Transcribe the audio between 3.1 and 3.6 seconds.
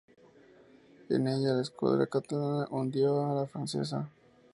a la